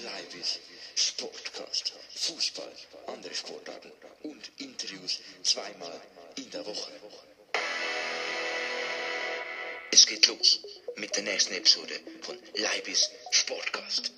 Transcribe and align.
Leibes, 0.00 0.58
Sportcast, 0.94 1.92
Fußball, 2.14 2.72
andere 3.08 3.34
Sportarten 3.34 3.92
und 4.22 4.50
Interviews 4.58 5.20
zweimal 5.42 6.00
in 6.36 6.50
der 6.50 6.64
Woche. 6.64 6.90
Es 9.90 10.06
geht 10.06 10.26
los 10.28 10.60
mit 10.96 11.14
der 11.14 11.24
nächsten 11.24 11.54
Episode 11.54 11.92
von 12.22 12.36
Leibes 12.56 13.10
Sportcast. 13.32 14.12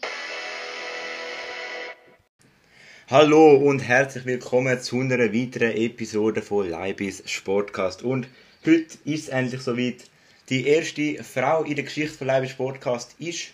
Hallo 3.09 3.57
und 3.57 3.81
herzlich 3.81 4.27
willkommen 4.27 4.81
zu 4.81 5.01
einer 5.01 5.19
weiteren 5.19 5.73
Episode 5.73 6.41
von 6.41 6.71
Leibes 6.71 7.29
Sportcast. 7.29 8.03
Und 8.03 8.29
heute 8.65 8.97
ist 9.05 9.25
es 9.25 9.29
endlich 9.29 9.63
soweit. 9.63 10.05
Die 10.51 10.69
erste 10.69 11.25
Frau 11.25 11.65
in 11.65 11.75
der 11.75 11.85
Geschichte 11.85 12.19
von 12.19 12.29
Leibes 12.29 12.51
Sportcast 12.51 13.17
ist 13.19 13.49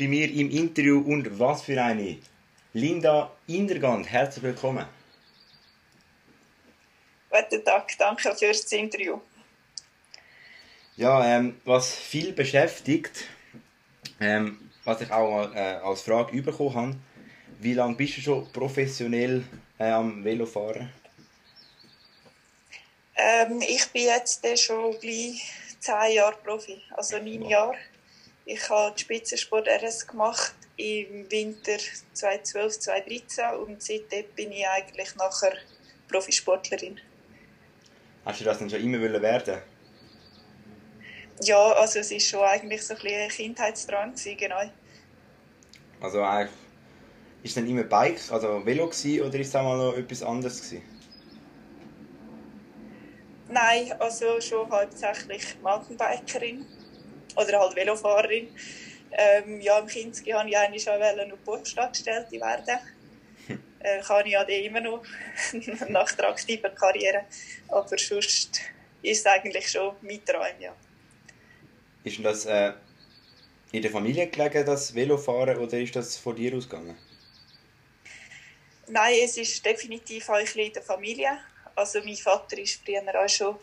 bei 0.00 0.08
mir 0.08 0.32
im 0.32 0.50
Interview 0.50 0.98
und 0.98 1.38
was 1.38 1.62
für 1.62 1.80
eine. 1.80 2.16
Linda 2.72 3.30
Indergand, 3.46 4.10
herzlich 4.10 4.42
willkommen. 4.42 4.86
Guten 7.28 7.62
Tag, 7.62 7.86
danke 7.98 8.34
fürs 8.34 8.72
Interview. 8.72 9.20
Ja, 10.96 11.22
ähm, 11.26 11.60
was 11.66 11.94
viel 11.94 12.32
beschäftigt, 12.32 13.26
ähm, 14.20 14.70
was 14.84 15.02
ich 15.02 15.10
auch 15.12 15.54
äh, 15.54 15.80
als 15.84 16.00
Frage 16.00 16.40
bekommen 16.40 16.74
habe, 16.74 16.96
wie 17.58 17.74
lange 17.74 17.94
bist 17.94 18.16
du 18.16 18.20
schon 18.22 18.50
professionell 18.52 19.44
äh, 19.78 19.90
am 19.90 20.24
Velofahren? 20.24 20.90
Ähm, 23.16 23.60
ich 23.60 23.86
bin 23.92 24.04
jetzt 24.04 24.46
schon 24.60 24.98
gleich 24.98 25.52
zehn 25.78 26.14
Jahre 26.14 26.36
Profi, 26.42 26.80
also 26.96 27.18
neun 27.18 27.44
Jahre. 27.44 27.76
Ich 28.52 28.68
habe 28.68 28.98
Spitzensport 28.98 29.68
RS 29.68 30.08
gemacht 30.08 30.56
im 30.76 31.30
Winter 31.30 31.78
2012, 32.14 32.80
2013 32.80 33.44
und 33.64 33.80
seitdem 33.80 34.24
bin 34.34 34.50
ich 34.50 34.66
eigentlich 34.66 35.14
nachher 35.14 35.52
Profisportlerin. 36.08 36.98
Hast 38.24 38.40
du 38.40 38.44
das 38.44 38.58
denn 38.58 38.68
schon 38.68 38.80
immer 38.80 39.00
werden 39.22 39.62
ja, 41.42 41.72
also 41.72 42.00
es 42.00 42.10
war 42.10 42.20
schon 42.20 42.40
eigentlich 42.40 42.82
so 42.84 42.94
ein, 42.94 43.06
ein 43.06 43.28
Kindheitstraum 43.30 44.10
gewesen, 44.10 44.36
genau. 44.36 44.60
Also 46.00 46.22
eigentlich, 46.22 46.50
ist 47.44 47.50
es 47.50 47.54
dann 47.54 47.68
immer 47.68 47.84
Bike, 47.84 48.20
also 48.30 48.66
Velo 48.66 48.88
gewesen, 48.88 49.22
oder 49.22 49.38
ist 49.38 49.46
es 49.46 49.56
auch 49.56 49.62
mal 49.62 49.78
noch 49.78 49.96
etwas 49.96 50.24
anderes 50.24 50.60
gewesen? 50.60 50.82
Nein, 53.48 53.92
also 53.98 54.40
schon 54.40 54.70
hauptsächlich 54.70 55.56
Mountainbikerin 55.62 56.66
oder 57.36 57.60
halt 57.60 57.76
Velofahrerin. 57.76 58.48
Ähm, 59.12 59.60
ja, 59.60 59.78
im 59.78 59.86
Kinski 59.86 60.32
wollte 60.32 60.50
ich 60.50 60.56
eigentlich 60.56 60.82
schon 60.82 60.98
noch 61.00 61.44
Postangestellte 61.44 62.40
werden. 62.40 62.78
äh, 63.80 64.00
kann 64.00 64.26
ich 64.26 64.32
ja 64.32 64.42
immer 64.42 64.80
noch 64.80 65.04
nach 65.88 66.12
der 66.12 66.28
aktiven 66.28 66.74
Karriere. 66.74 67.24
Aber 67.68 67.88
sonst 67.88 68.60
ist 69.02 69.20
es 69.20 69.26
eigentlich 69.26 69.68
schon 69.68 69.96
mein 70.02 70.24
Traum, 70.24 70.60
ja. 70.60 70.74
Ist 72.04 72.16
denn 72.16 72.24
das 72.24 72.46
äh, 72.46 72.72
in 73.72 73.82
der 73.82 73.90
Familie 73.90 74.28
gelegen, 74.28 74.64
das 74.64 74.94
Velofahren, 74.94 75.58
oder 75.58 75.78
ist 75.78 75.96
das 75.96 76.16
von 76.16 76.36
dir 76.36 76.56
ausgegangen? 76.56 76.96
Nein, 78.86 79.14
es 79.22 79.36
ist 79.36 79.64
definitiv 79.64 80.28
auch 80.28 80.34
ein 80.34 80.44
bisschen 80.44 80.66
in 80.66 80.72
der 80.72 80.82
Familie. 80.82 81.38
Also 81.76 82.00
mein 82.04 82.16
Vater 82.16 82.58
ist 82.58 82.80
früher 82.84 83.02
auch 83.14 83.28
schon 83.28 83.56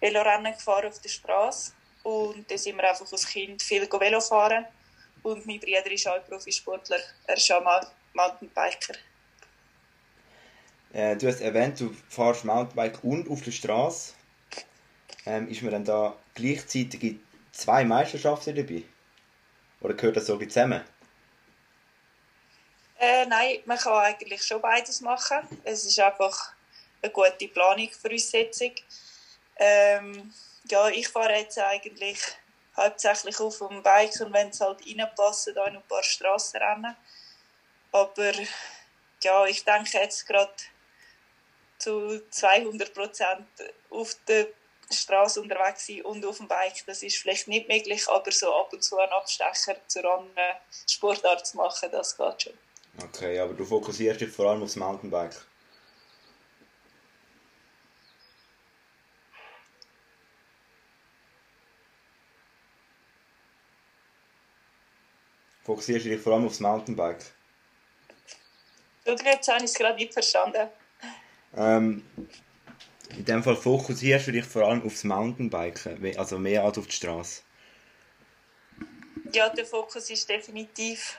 Velorennen 0.00 0.52
gefahren 0.54 0.88
auf 0.88 1.00
der 1.00 1.08
Straße 1.08 1.72
und 2.02 2.50
da 2.50 2.58
sind 2.58 2.76
wir 2.76 2.88
einfach 2.88 3.10
als 3.10 3.26
Kind 3.26 3.62
viel 3.62 3.90
Velofahren 3.90 4.64
und 5.22 5.46
mein 5.46 5.60
Bruder 5.60 5.90
ist 5.90 6.06
auch 6.06 6.24
Profisportler, 6.26 6.98
er 7.26 7.36
ist 7.36 7.50
auch 7.52 7.62
mal 7.62 7.86
Mountainbiker. 8.14 8.94
Äh, 10.92 11.16
du 11.16 11.28
hast 11.28 11.40
erwähnt, 11.40 11.80
du 11.80 11.94
fährst 12.08 12.44
Mountainbike 12.44 13.02
und 13.02 13.30
auf 13.30 13.42
der 13.42 13.52
Straße. 13.52 14.14
Ähm, 15.24 15.48
ist 15.48 15.62
man 15.62 15.72
dann 15.72 15.84
da 15.84 16.16
gleichzeitig 16.34 17.16
zwei 17.52 17.84
Meisterschaften 17.84 18.54
dabei? 18.54 18.82
Oder 19.80 19.94
gehört 19.94 20.16
das 20.16 20.26
so 20.26 20.38
zusammen? 20.38 20.82
Äh, 22.98 23.26
nein, 23.26 23.58
man 23.64 23.78
kann 23.78 23.94
eigentlich 23.94 24.44
schon 24.44 24.60
beides 24.60 25.00
machen. 25.00 25.38
Es 25.64 25.84
ist 25.84 25.98
einfach 25.98 26.52
eine 27.02 27.12
gute 27.12 27.48
Planungsvoraussetzung. 27.48 28.72
Ähm, 29.56 30.32
ja, 30.72 30.88
ich 30.88 31.08
fahre 31.08 31.36
jetzt 31.36 31.58
eigentlich 31.58 32.18
hauptsächlich 32.74 33.38
auf 33.38 33.58
dem 33.58 33.82
Bike 33.82 34.18
und 34.20 34.32
wenn 34.32 34.48
es 34.48 34.60
halt 34.60 34.80
reinpasst, 34.86 35.52
dann 35.54 35.76
ein 35.76 35.82
paar 35.82 36.02
Strassenrennen. 36.02 36.96
Aber 37.92 38.32
ja, 39.22 39.44
ich 39.44 39.64
denke 39.64 39.98
jetzt 39.98 40.26
gerade 40.26 40.52
zu 41.78 42.22
200 42.30 42.94
Prozent 42.94 43.46
auf 43.90 44.16
der 44.26 44.46
Straße 44.90 45.42
unterwegs 45.42 45.86
sein 45.86 46.02
und 46.02 46.24
auf 46.24 46.38
dem 46.38 46.48
Bike, 46.48 46.84
das 46.86 47.02
ist 47.02 47.18
vielleicht 47.18 47.48
nicht 47.48 47.68
möglich, 47.68 48.08
aber 48.08 48.32
so 48.32 48.54
ab 48.54 48.72
und 48.72 48.82
zu 48.82 48.98
einen 48.98 49.12
Abstecher 49.12 49.76
zu 49.86 49.98
einer 50.00 50.60
Sportart 50.86 51.46
zu 51.46 51.58
machen, 51.58 51.90
das 51.92 52.16
geht 52.16 52.42
schon. 52.42 52.52
Okay, 53.04 53.38
aber 53.38 53.52
du 53.52 53.64
fokussierst 53.64 54.22
dich 54.22 54.30
vor 54.30 54.50
allem 54.50 54.62
aufs 54.62 54.76
Mountainbike? 54.76 55.51
Fokussierst 65.64 66.06
du 66.06 66.10
dich 66.10 66.20
vor 66.20 66.34
allem 66.34 66.46
aufs 66.46 66.60
Mountainbike? 66.60 67.24
Du, 69.04 69.12
jetzt 69.12 69.48
habe 69.48 69.58
ich 69.58 69.70
es 69.70 69.74
gerade 69.74 69.96
nicht 69.96 70.12
verstanden. 70.12 70.68
Ähm, 71.56 72.02
in 73.16 73.24
dem 73.24 73.42
Fall 73.42 73.56
fokussierst 73.56 74.28
du 74.28 74.32
dich 74.32 74.44
vor 74.44 74.66
allem 74.66 74.82
aufs 74.84 75.04
Mountainbiken, 75.04 76.16
also 76.18 76.38
mehr 76.38 76.64
als 76.64 76.78
auf 76.78 76.86
die 76.86 76.96
Straße? 76.96 77.42
Ja, 79.32 79.48
der 79.48 79.66
Fokus 79.66 80.10
ist 80.10 80.28
definitiv 80.28 81.18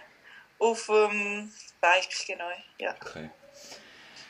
auf 0.60 0.86
dem 0.88 1.12
ähm, 1.12 1.52
Bike, 1.82 2.28
genau. 2.28 2.50
Ja. 2.80 2.96
Okay. 3.00 3.30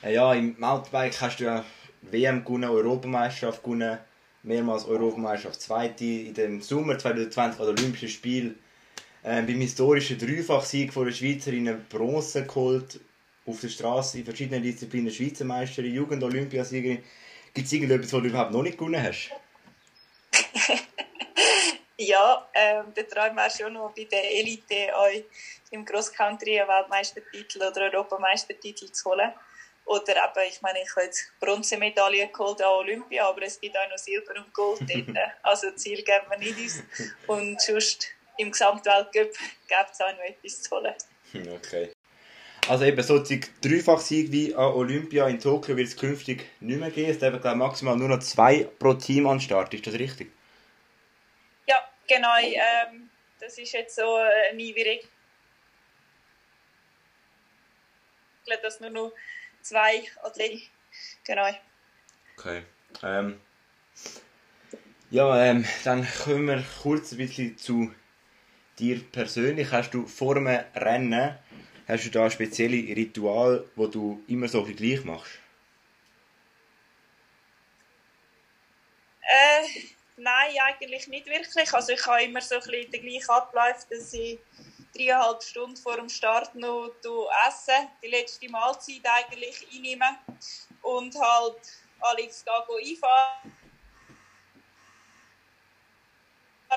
Äh, 0.03 0.13
ja, 0.13 0.33
im 0.33 0.55
Mountainbike 0.59 1.19
hast 1.21 1.39
du 1.39 1.45
ja 1.45 1.65
WM 2.01 2.43
gewonnen, 2.43 2.69
Europameisterschaft 2.69 3.63
gewonnen, 3.63 3.99
mehrmals 4.43 4.85
Europameisterschaft 4.85 5.61
Zweite, 5.61 6.05
in 6.05 6.33
dem 6.33 6.61
Sommer 6.61 6.97
2020 6.97 7.61
an 7.61 7.67
Olympischen 7.67 8.09
Spielen 8.09 8.62
äh, 9.23 9.41
beim 9.41 9.61
historischen 9.61 10.17
Dreifachsieg 10.17 10.93
von 10.93 11.05
der 11.05 11.13
Schweizerinnen 11.13 11.85
Bronze 11.89 12.45
geholt, 12.45 12.99
auf 13.45 13.59
der 13.59 13.69
Straße 13.69 14.19
in 14.19 14.25
verschiedenen 14.25 14.63
Disziplinen 14.63 15.11
Schweizer 15.11 15.45
Meisterin, 15.45 15.93
Jugend-Olympiasiegerin. 15.93 17.03
Gibt 17.53 17.67
es 17.67 17.73
irgendetwas, 17.73 18.13
was 18.13 18.21
du 18.21 18.27
überhaupt 18.27 18.51
noch 18.51 18.63
nicht 18.63 18.77
gewonnen 18.77 19.01
hast? 19.01 19.31
ja, 21.97 22.49
ähm, 22.53 22.93
der 22.95 23.07
Traum 23.07 23.35
wäre 23.35 23.49
schon 23.49 23.73
noch 23.73 23.93
bei 23.95 24.05
der 24.05 24.31
Elite 24.39 24.95
euch 24.97 25.25
im 25.71 25.85
Cross-Country 25.85 26.59
einen 26.59 26.69
Weltmeistertitel 26.69 27.63
oder 27.63 27.81
Europameistertitel 27.81 28.91
zu 28.91 29.09
holen. 29.09 29.31
Oder 29.85 30.13
eben, 30.15 30.49
ich 30.49 30.61
meine, 30.61 30.81
ich 30.81 30.89
habe 30.95 31.05
jetzt 31.05 31.31
Bronzemedaille 31.39 32.27
geholt 32.29 32.61
an 32.61 32.69
Olympia, 32.69 33.27
aber 33.27 33.43
es 33.43 33.59
gibt 33.59 33.77
auch 33.77 33.89
noch 33.89 33.97
Silber 33.97 34.33
und 34.37 34.53
Gold 34.53 34.81
dort. 34.81 35.17
Also 35.43 35.71
Ziel 35.71 36.01
geben 36.03 36.25
wir 36.29 36.37
nicht 36.37 36.57
aus. 36.57 36.83
Und 37.27 37.61
sonst 37.61 38.07
im 38.37 38.51
Gesamtweltcup 38.51 39.13
gibt 39.13 39.89
es 39.91 40.01
auch 40.01 40.11
noch 40.11 40.23
etwas 40.23 40.61
zu 40.61 40.71
holen. 40.71 40.93
Okay. 41.55 41.91
Also 42.67 42.85
eben 42.85 43.03
so 43.03 43.19
Dreifach-Sieg 43.19 44.31
wie 44.31 44.55
an 44.55 44.73
Olympia 44.73 45.27
in 45.27 45.39
Tokio 45.39 45.75
wird 45.75 45.89
es 45.89 45.97
künftig 45.97 46.45
nicht 46.61 46.79
mehr 46.79 46.91
geben. 46.91 47.11
Es 47.11 47.19
werden 47.19 47.41
glaube 47.41 47.57
maximal 47.57 47.97
nur 47.97 48.07
noch 48.07 48.19
zwei 48.19 48.63
pro 48.79 48.93
Team 48.93 49.27
an 49.27 49.41
Start. 49.41 49.73
Ist 49.73 49.85
das 49.85 49.95
richtig? 49.95 50.31
Ja, 51.67 51.75
genau. 52.07 52.37
Ähm, 52.37 53.09
das 53.39 53.57
ist 53.57 53.73
jetzt 53.73 53.95
so 53.95 54.15
eine 54.15 54.63
Einwirkung, 54.63 55.09
dass 58.61 58.79
nur 58.79 58.89
noch 58.91 59.11
zwei 59.61 60.03
Athleten. 60.21 60.61
Genau. 61.25 61.49
Okay. 62.37 62.63
Ähm, 63.01 63.41
ja, 65.09 65.43
ähm, 65.43 65.65
dann 65.83 66.07
kommen 66.23 66.47
wir 66.47 66.63
kurz 66.81 67.11
ein 67.11 67.17
bisschen 67.17 67.57
zu 67.57 67.93
dir 68.79 69.03
persönlich. 69.11 69.71
Hast 69.71 69.93
du 69.93 70.05
vor 70.07 70.35
dem 70.35 70.47
Rennen 70.47 71.37
Hast 71.85 72.05
du 72.05 72.11
da 72.11 72.29
spezielle 72.29 72.77
Ritual, 72.95 73.69
wo 73.75 73.87
du 73.87 74.23
immer 74.27 74.47
so 74.47 74.63
viel 74.63 74.75
gleich 74.75 75.03
machst? 75.03 75.33
Äh, 79.21 79.67
nein, 80.15 80.51
eigentlich 80.61 81.07
nicht 81.09 81.25
wirklich. 81.25 81.73
Also 81.73 81.91
ich 81.91 82.05
habe 82.05 82.23
immer 82.23 82.39
so 82.39 82.55
ein 82.55 82.61
bisschen 82.61 82.91
den 82.91 83.01
gleichen 83.01 83.29
Ablauf, 83.29 83.85
dass 83.89 84.13
ich 84.13 84.39
dreieinhalb 84.95 85.43
Stunden 85.43 85.75
vor 85.75 85.97
dem 85.97 86.07
Start 86.07 86.55
noch 86.55 86.93
essen, 87.47 87.89
die 88.01 88.07
letzte 88.07 88.49
Mahlzeit 88.49 89.01
eigentlich 89.03 89.67
einnehme 89.75 90.05
und 90.83 91.13
halt 91.15 91.57
alles 91.99 92.45
einfahren. 92.47 93.51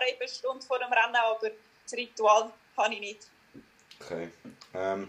Eben 0.08 0.20
eine 0.20 0.28
Stunde 0.28 0.66
vor 0.66 0.78
dem 0.78 0.92
Rennen, 0.92 1.16
aber 1.16 1.50
das 1.86 1.98
Ritual 1.98 2.50
habe 2.76 2.94
ich 2.94 3.00
nicht. 3.00 3.20
Okay. 4.00 4.28
Ähm, 4.74 5.08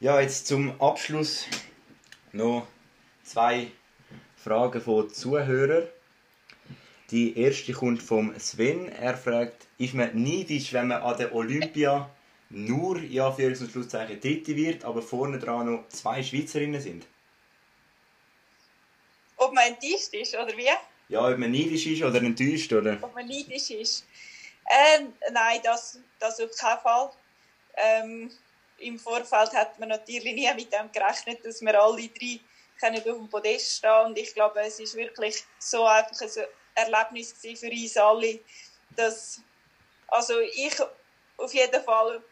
ja, 0.00 0.20
jetzt 0.20 0.46
zum 0.46 0.80
Abschluss 0.80 1.46
noch 2.32 2.66
zwei 3.22 3.70
Fragen 4.36 4.80
von 4.80 5.08
Zuhörern. 5.10 5.88
Die 7.10 7.38
erste 7.38 7.72
kommt 7.72 8.02
vom 8.02 8.38
Sven. 8.38 8.88
Er 8.88 9.16
fragt, 9.16 9.66
ist 9.78 9.94
man 9.94 10.10
neidisch, 10.22 10.72
wenn 10.72 10.88
man 10.88 11.02
an 11.02 11.16
der 11.16 11.34
Olympia 11.34 12.10
nur, 12.50 13.00
ja, 13.00 13.30
für 13.32 13.46
und 13.46 13.70
Schlusszeichen, 13.70 14.20
Dritte 14.20 14.56
wird, 14.56 14.84
aber 14.84 15.02
vorne 15.02 15.38
dran 15.38 15.72
noch 15.72 15.88
zwei 15.88 16.22
Schweizerinnen 16.22 16.80
sind? 16.80 17.06
Ob 19.36 19.52
man 19.52 19.68
enttäuscht 19.68 20.12
ist, 20.12 20.34
oder 20.34 20.56
wie? 20.56 20.68
Ja, 21.08 21.28
ob 21.28 21.38
man 21.38 21.52
neidisch 21.52 21.86
ist 21.86 22.02
oder 22.02 22.20
enttäuscht, 22.22 22.72
oder? 22.72 22.98
Ob 23.00 23.14
man 23.14 23.26
neidisch 23.26 23.70
ist. 23.70 24.04
Ähm, 24.70 25.14
nein, 25.30 25.60
das, 25.62 25.98
das 26.18 26.40
auf 26.40 26.50
keinen 26.56 26.80
Fall. 26.80 27.10
Ähm, 27.76 28.38
Im 28.78 28.98
Vorfeld 28.98 29.52
hat 29.52 29.78
man 29.78 29.88
natürlich 29.88 30.34
nie 30.34 30.52
mit 30.54 30.72
dem 30.72 30.90
gerechnet, 30.92 31.44
dass 31.44 31.60
wir 31.60 31.80
alle 31.80 32.08
drei 32.08 32.40
können 32.80 32.98
auf 32.98 33.04
dem 33.04 33.28
Podest 33.28 33.78
stehen 33.78 34.06
Und 34.06 34.18
ich 34.18 34.34
glaube, 34.34 34.60
es 34.60 34.78
ist 34.80 34.94
wirklich 34.96 35.44
so 35.58 35.86
einfach 35.86 36.20
ein 36.20 36.46
Erlebnis 36.74 37.34
für 37.40 37.70
uns 37.70 37.96
alle, 37.96 38.40
dass 38.90 39.40
also 40.08 40.38
ich 40.40 40.74
auf 41.36 41.52
jeden 41.52 41.82
Fall 41.82 42.22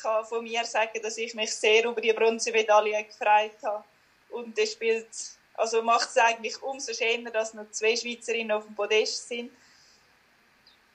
kann 0.00 0.24
von 0.24 0.42
mir 0.42 0.64
sagen, 0.64 1.00
dass 1.02 1.16
ich 1.16 1.34
mich 1.34 1.54
sehr 1.54 1.84
über 1.84 2.00
die 2.00 2.12
Bronzemedaille 2.12 3.04
gefreut 3.04 3.56
habe. 3.62 3.84
Und 4.30 4.58
das 4.58 4.72
spielt, 4.72 5.08
also 5.54 5.82
macht 5.82 6.08
es 6.08 6.16
eigentlich 6.16 6.60
umso 6.62 6.92
schöner, 6.92 7.30
dass 7.30 7.54
noch 7.54 7.70
zwei 7.70 7.96
Schweizerinnen 7.96 8.52
auf 8.52 8.64
dem 8.64 8.74
Podest 8.74 9.28
sind. 9.28 9.52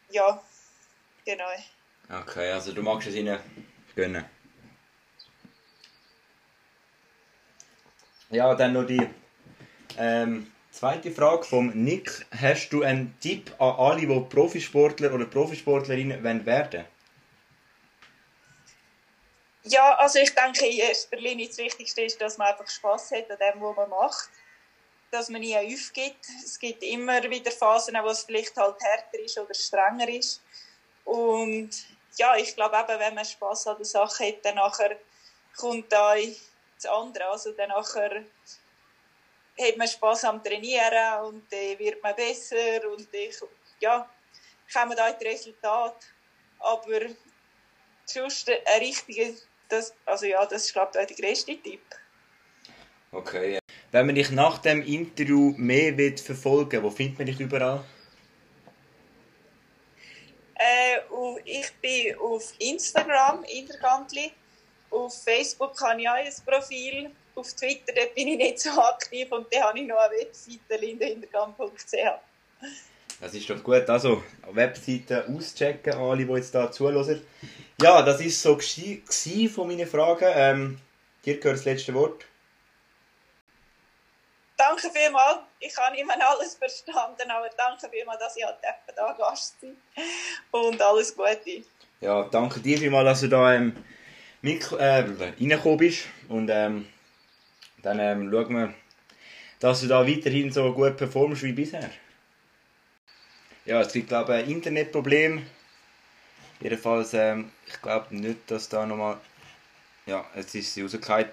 Ja, 0.09 0.41
genau. 1.25 1.49
Okay, 2.09 2.51
also 2.51 2.71
du 2.71 2.81
magst 2.81 3.07
es 3.07 3.15
ihnen 3.15 3.39
gönnen. 3.95 4.25
Ja, 8.31 8.53
dann 8.55 8.73
noch 8.73 8.85
die 8.85 9.09
ähm, 9.97 10.51
zweite 10.71 11.11
Frage 11.11 11.43
vom 11.43 11.69
Nick. 11.69 12.25
Hast 12.39 12.69
du 12.69 12.83
einen 12.83 13.19
Tipp 13.19 13.51
an 13.59 13.75
alle, 13.75 14.01
die 14.01 14.19
Profisportler 14.29 15.13
oder 15.13 15.25
Profisportlerinnen 15.25 16.23
werden 16.23 16.45
wollen? 16.45 16.85
Ja, 19.63 19.95
also 19.95 20.19
ich 20.19 20.33
denke, 20.33 20.65
in 20.65 20.79
erster 20.79 21.17
Linie 21.17 21.47
das 21.47 21.57
Wichtigste 21.57 22.01
ist, 22.01 22.21
dass 22.21 22.37
man 22.37 22.47
einfach 22.47 22.67
Spaß 22.67 23.11
hat 23.11 23.29
an 23.29 23.37
dem, 23.37 23.61
was 23.61 23.75
man 23.75 23.89
macht. 23.89 24.29
Dass 25.11 25.29
man 25.29 25.41
nie 25.41 25.55
aufgibt. 25.55 26.25
Es 26.43 26.57
gibt 26.59 26.83
immer 26.83 27.21
wieder 27.29 27.51
Phasen, 27.51 27.97
wo 28.01 28.09
es 28.09 28.23
vielleicht 28.23 28.55
halt 28.55 28.81
härter 28.81 29.19
ist 29.19 29.37
oder 29.37 29.53
strenger 29.53 30.07
ist. 30.07 30.41
Und 31.05 31.69
ja, 32.17 32.35
ich 32.35 32.55
glaube 32.55 32.77
eben, 32.77 32.99
wenn 32.99 33.15
man 33.15 33.25
Spaß 33.25 33.67
an 33.67 33.77
der 33.77 33.85
Sache 33.85 34.27
hat, 34.27 34.45
dann 34.45 34.55
nachher 34.55 34.97
kommt 35.57 35.91
da 35.91 36.15
das 36.75 36.85
andere. 36.85 37.25
Also 37.25 37.51
dann 37.53 37.69
nachher 37.69 38.23
hat 39.59 39.77
man 39.77 39.87
Spaß 39.87 40.25
am 40.25 40.43
Trainieren 40.43 41.23
und 41.25 41.43
dann 41.51 41.79
wird 41.79 42.01
man 42.01 42.15
besser 42.15 42.89
und 42.91 43.07
ich, 43.11 43.35
ja, 43.79 44.09
kommen 44.73 44.95
da 44.95 45.11
die 45.11 45.27
Resultate. 45.27 46.05
Aber 46.59 46.99
sonst 48.05 48.49
ein 48.49 48.79
richtiger, 48.81 49.33
das, 49.69 49.93
also 50.05 50.25
ja, 50.25 50.45
das 50.45 50.65
ist 50.65 50.73
glaube 50.73 50.91
ich 50.99 51.07
der 51.07 51.15
größte 51.15 51.57
Tipp. 51.61 51.81
Okay. 53.11 53.59
Wenn 53.91 54.05
man 54.05 54.15
dich 54.15 54.29
nach 54.29 54.59
dem 54.59 54.83
Interview 54.83 55.53
mehr 55.57 55.97
will 55.97 56.15
verfolgen 56.17 56.83
wo 56.83 56.91
findet 56.91 57.17
man 57.17 57.27
dich 57.27 57.39
überall? 57.39 57.83
Äh, 60.59 60.99
ich 61.45 61.71
bin 61.81 62.17
auf 62.19 62.53
Instagram, 62.59 63.43
Intergantli. 63.45 64.31
Auf 64.91 65.23
Facebook 65.23 65.79
habe 65.81 66.01
ich 66.01 66.09
auch 66.09 66.13
ein 66.13 66.33
Profil. 66.45 67.11
Auf 67.35 67.53
Twitter 67.53 67.93
dort 67.95 68.13
bin 68.13 68.27
ich 68.27 68.37
nicht 68.37 68.59
so 68.59 68.69
aktiv 68.81 69.31
und 69.31 69.47
dann 69.53 69.63
habe 69.63 69.79
ich 69.79 69.87
noch 69.87 69.97
eine 69.97 70.15
Webseite 70.19 70.75
lindahintergang.ch. 70.85 71.95
Das 73.21 73.33
ist 73.33 73.49
doch 73.49 73.63
gut. 73.63 73.89
Also, 73.89 74.23
Webseite 74.51 75.25
auschecken, 75.27 75.93
alle, 75.93 76.25
die 76.25 76.33
jetzt 76.33 76.51
hier 76.51 76.71
zuhören. 76.71 77.21
Ja, 77.81 78.01
das 78.01 78.19
war 78.19 78.29
so 78.29 78.59
von 79.49 79.67
meinen 79.67 79.87
Fragen. 79.87 80.27
Ähm, 80.33 80.81
dir 81.25 81.39
gehört 81.39 81.59
das 81.59 81.65
letzte 81.65 81.93
Wort. 81.93 82.25
Danke 84.69 84.91
vielmals. 84.91 85.39
Ich 85.59 85.75
habe 85.77 85.95
mehr 85.95 86.29
alles 86.29 86.53
verstanden, 86.53 87.31
aber 87.31 87.49
danke 87.57 87.89
vielmals, 87.89 88.19
dass 88.19 88.37
ich 88.37 88.45
halt 88.45 88.57
da 88.95 89.13
Gast 89.13 89.55
sein 89.61 89.75
Und 90.51 90.79
alles 90.79 91.15
Gute. 91.15 91.63
Ja, 92.01 92.23
danke 92.25 92.59
dir 92.59 92.77
vielmals, 92.77 93.05
dass 93.05 93.21
du 93.21 93.29
da 93.29 93.51
ähm, 93.55 93.75
mit, 94.43 94.71
äh, 94.73 95.05
reingekommen 95.39 95.77
bist. 95.77 96.05
Und 96.27 96.49
ähm, 96.49 96.87
dann 97.81 97.99
ähm, 97.99 98.29
schauen 98.31 98.55
wir, 98.55 98.73
dass 99.59 99.81
du 99.81 99.87
da 99.87 100.07
weiterhin 100.07 100.51
so 100.51 100.71
gut 100.71 100.97
performst 100.97 101.41
wie 101.41 101.53
bisher. 101.53 101.89
Ja, 103.65 103.81
es 103.81 103.91
gibt 103.91 104.09
glaube 104.09 104.37
ich 104.37 104.45
ein 104.45 104.51
Internetproblem. 104.51 105.47
Jedenfalls, 106.59 107.15
ähm, 107.15 107.51
ich 107.65 107.81
glaube 107.81 108.15
nicht, 108.15 108.51
dass 108.51 108.69
da 108.69 108.85
nochmal... 108.85 109.17
Ja, 110.05 110.25
jetzt 110.35 110.53
ist 110.53 110.75
sie 110.75 110.83
rausgefallen. 110.83 111.31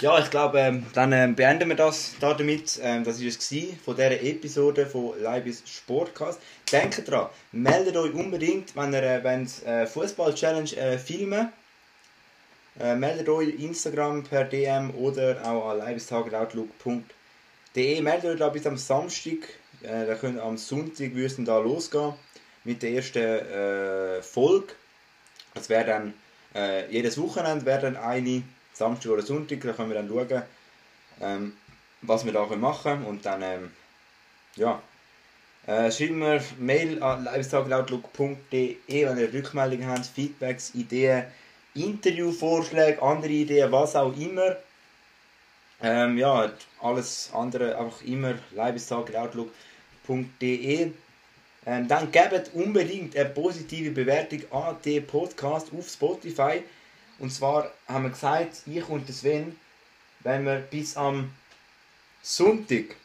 Ja, 0.00 0.18
ich 0.18 0.30
glaube, 0.30 0.58
ähm, 0.60 0.86
dann 0.94 1.12
ähm, 1.12 1.34
beenden 1.34 1.68
wir 1.68 1.76
das 1.76 2.14
da 2.20 2.32
damit. 2.32 2.80
Ähm, 2.82 3.04
das 3.04 3.20
war 3.20 3.28
es 3.28 3.36
von 3.84 3.96
dieser 3.96 4.22
Episode 4.22 4.86
von 4.86 5.20
Leibis 5.20 5.62
Sportcast. 5.66 6.40
Denkt 6.72 7.10
dran, 7.10 7.28
meldet 7.52 7.98
euch 7.98 8.14
unbedingt, 8.14 8.74
wenn 8.76 8.94
ihr 8.94 9.02
äh, 9.02 9.22
äh, 9.66 9.86
Fußball-Challenge 9.86 10.74
äh, 10.74 10.96
filmen 10.96 11.52
äh, 12.78 12.94
meldet 12.94 13.28
euch 13.28 13.48
Instagram 13.60 14.24
per 14.24 14.44
DM 14.44 14.94
oder 14.94 15.36
auch 15.44 15.68
an 15.68 15.76
leibistageoutlook.de. 15.78 18.00
Meldet 18.00 18.30
euch 18.30 18.38
da 18.38 18.48
bis 18.48 18.66
am 18.66 18.78
Samstag. 18.78 19.50
Äh, 19.82 20.06
da 20.06 20.14
könnt 20.14 20.40
am 20.40 20.56
Sonntag 20.56 21.14
wir 21.14 21.28
da 21.44 21.58
losgehen 21.58 22.14
mit 22.64 22.82
der 22.82 22.92
ersten 22.92 23.18
äh, 23.18 24.22
Folge. 24.22 24.72
Es 25.54 25.68
wäre 25.68 25.84
dann 25.84 26.14
äh, 26.54 26.90
jedes 26.90 27.20
Wochenende 27.20 27.66
wäre 27.66 27.82
dann 27.82 27.96
eine, 27.96 28.42
Samstag 28.72 29.12
oder 29.12 29.22
Sonntag, 29.22 29.60
da 29.60 29.72
können 29.72 29.90
wir 29.90 29.96
dann 29.96 30.08
schauen, 30.08 30.42
ähm, 31.20 31.56
was 32.02 32.24
wir 32.24 32.32
da 32.32 32.46
machen 32.46 32.82
können 32.82 33.04
und 33.04 33.26
dann, 33.26 33.42
ähm, 33.42 33.70
ja, 34.56 34.82
äh, 35.66 35.90
schreiben 35.90 36.20
wir 36.20 36.42
Mail 36.58 37.02
an 37.02 37.24
livestageoutlook.de, 37.24 38.76
wenn 38.88 39.18
ihr 39.18 39.32
Rückmeldungen 39.32 39.88
habt, 39.88 40.06
Feedbacks, 40.06 40.74
Ideen, 40.74 41.24
Interviewvorschläge, 41.74 43.02
andere 43.02 43.32
Ideen, 43.32 43.70
was 43.70 43.94
auch 43.96 44.16
immer. 44.16 44.56
Ähm, 45.82 46.18
ja, 46.18 46.50
alles 46.80 47.30
andere 47.32 47.78
einfach 47.78 48.02
immer 48.02 48.34
livestageoutlook.de 48.52 50.92
ähm, 51.66 51.88
dann 51.88 52.10
gebt 52.10 52.54
unbedingt 52.54 53.16
eine 53.16 53.28
positive 53.28 53.90
Bewertung 53.90 54.40
an 54.50 54.76
den 54.84 55.06
Podcast 55.06 55.68
auf 55.76 55.88
Spotify. 55.88 56.62
Und 57.20 57.30
zwar 57.30 57.70
haben 57.86 58.04
wir 58.04 58.10
gesagt, 58.10 58.62
ich 58.66 58.88
und 58.88 59.12
Sven, 59.12 59.56
wenn 60.20 60.44
wir 60.44 60.56
bis 60.56 60.96
am 60.96 61.30
Sonntag 62.22 62.96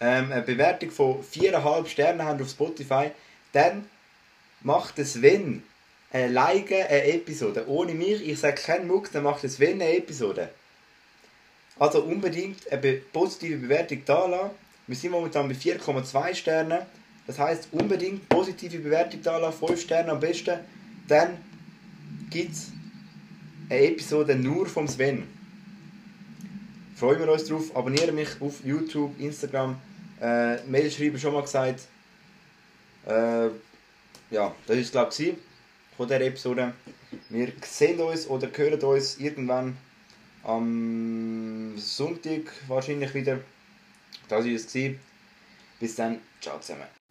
ähm, 0.00 0.30
eine 0.30 0.42
Bewertung 0.42 0.90
von 0.90 1.24
4,5 1.24 1.86
Sternen 1.88 2.22
haben 2.22 2.42
auf 2.42 2.50
Spotify, 2.50 3.10
dann 3.52 3.88
macht 4.60 5.04
Sven 5.04 5.62
eine 6.12 6.28
Like, 6.28 6.70
eine 6.70 7.04
Episode. 7.14 7.66
Ohne 7.66 7.94
mich, 7.94 8.26
ich 8.28 8.38
sage 8.38 8.60
keinen 8.60 8.86
Muck, 8.86 9.10
dann 9.10 9.24
macht 9.24 9.48
Sven 9.48 9.80
eine 9.80 9.96
Episode. 9.96 10.50
Also 11.78 12.02
unbedingt 12.02 12.70
eine 12.70 12.92
positive 13.12 13.56
Bewertung 13.56 14.02
da 14.04 14.26
lassen. 14.26 14.50
Wir 14.86 14.96
sind 14.96 15.12
momentan 15.12 15.48
bei 15.48 15.54
4,2 15.54 16.34
Sternen. 16.34 16.82
Das 17.26 17.38
heißt, 17.38 17.68
unbedingt 17.72 18.28
positive 18.28 18.78
Bewertung 18.78 19.22
da 19.22 19.38
lassen, 19.38 19.66
5 19.66 19.80
Sterne 19.80 20.12
am 20.12 20.20
besten. 20.20 20.58
Dann 21.08 21.38
gibt 22.30 22.52
es 22.52 22.72
eine 23.72 23.86
Episode 23.86 24.34
nur 24.36 24.66
vom 24.66 24.86
Sven. 24.86 25.24
Freuen 26.94 27.20
wir 27.20 27.32
uns 27.32 27.46
drauf. 27.46 27.74
Abonniere 27.74 28.12
mich 28.12 28.28
auf 28.40 28.64
YouTube, 28.64 29.18
Instagram. 29.18 29.76
Äh, 30.20 30.62
Mail 30.64 30.90
schreiben 30.90 31.18
schon 31.18 31.32
mal 31.32 31.42
gesagt. 31.42 31.80
Äh, 33.06 33.48
ja, 34.30 34.54
das 34.66 34.76
ist 34.76 34.92
glaube 34.92 35.12
ich 35.18 35.34
von 35.96 36.06
der 36.06 36.20
Episode. 36.20 36.74
Wir 37.30 37.52
sehen 37.64 37.98
uns 38.00 38.26
oder 38.28 38.48
hören 38.54 38.80
uns 38.80 39.18
irgendwann 39.18 39.76
am 40.44 41.74
Sonntag 41.76 42.52
wahrscheinlich 42.68 43.14
wieder. 43.14 43.40
Das 44.28 44.44
war 44.44 44.52
es. 44.52 44.72
Bis 45.80 45.94
dann. 45.96 46.20
Ciao 46.40 46.58
zusammen. 46.60 47.01